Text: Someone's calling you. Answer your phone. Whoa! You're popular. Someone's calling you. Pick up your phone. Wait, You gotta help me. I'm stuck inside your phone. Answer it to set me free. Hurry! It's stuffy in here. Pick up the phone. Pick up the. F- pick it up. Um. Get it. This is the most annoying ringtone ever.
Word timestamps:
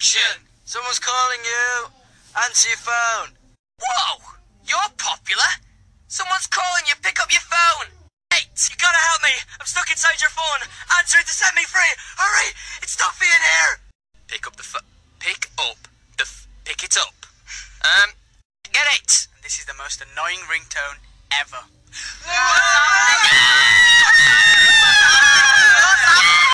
Someone's 0.00 0.98
calling 0.98 1.44
you. 1.44 1.92
Answer 2.32 2.70
your 2.72 2.78
phone. 2.80 3.36
Whoa! 3.76 4.32
You're 4.64 4.88
popular. 4.96 5.60
Someone's 6.08 6.46
calling 6.46 6.88
you. 6.88 6.94
Pick 7.02 7.20
up 7.20 7.28
your 7.28 7.44
phone. 7.44 7.92
Wait, 8.32 8.48
You 8.48 8.76
gotta 8.80 8.96
help 8.96 9.20
me. 9.20 9.36
I'm 9.60 9.66
stuck 9.66 9.90
inside 9.90 10.16
your 10.24 10.32
phone. 10.32 10.64
Answer 10.96 11.18
it 11.20 11.26
to 11.26 11.32
set 11.36 11.54
me 11.54 11.68
free. 11.68 11.92
Hurry! 12.16 12.48
It's 12.80 12.92
stuffy 12.92 13.28
in 13.28 13.42
here. 13.44 13.72
Pick 14.26 14.46
up 14.46 14.56
the 14.56 14.62
phone. 14.62 14.88
Pick 15.18 15.50
up 15.60 15.76
the. 16.16 16.24
F- 16.24 16.48
pick 16.64 16.82
it 16.82 16.96
up. 16.96 17.26
Um. 17.84 18.16
Get 18.72 18.88
it. 18.96 19.28
This 19.42 19.58
is 19.58 19.66
the 19.66 19.76
most 19.76 20.00
annoying 20.00 20.40
ringtone 20.48 21.04
ever. 21.28 21.60